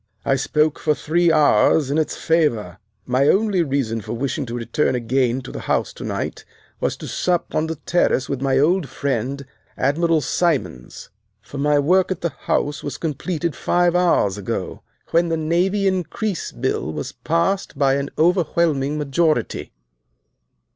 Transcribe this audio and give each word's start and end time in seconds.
I 0.25 0.35
spoke 0.35 0.79
for 0.79 0.95
three 0.95 1.31
hours 1.31 1.91
in 1.91 1.99
its 1.99 2.17
favor. 2.17 2.79
My 3.05 3.27
only 3.27 3.61
reason 3.61 4.01
for 4.01 4.13
wishing 4.13 4.47
to 4.47 4.55
return 4.55 4.95
again 4.95 5.41
to 5.43 5.51
the 5.51 5.59
House 5.69 5.93
to 5.93 6.03
night 6.03 6.43
was 6.79 6.97
to 6.97 7.07
sup 7.07 7.53
on 7.53 7.67
the 7.67 7.75
terrace 7.75 8.27
with 8.27 8.41
my 8.41 8.57
old 8.57 8.89
friend, 8.89 9.45
Admiral 9.77 10.19
Simons; 10.21 11.11
for 11.39 11.59
my 11.59 11.77
work 11.77 12.09
at 12.09 12.21
the 12.21 12.29
House 12.47 12.81
was 12.81 12.97
completed 12.97 13.55
five 13.55 13.95
hours 13.95 14.39
ago, 14.39 14.81
when 15.11 15.29
the 15.29 15.37
Navy 15.37 15.85
Increase 15.85 16.51
Bill 16.51 16.91
was 16.91 17.11
passed 17.11 17.77
by 17.77 17.93
an 17.93 18.09
overwhelming 18.17 18.97
majority." 18.97 19.71